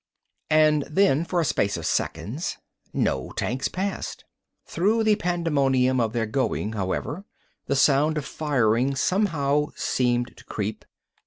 [0.49, 2.57] And then, for a space of seconds,
[2.91, 4.25] no tanks passed.
[4.65, 7.23] Through the pandemonium of their going, however,
[7.67, 10.85] the sound of firing somehow seemed to creep.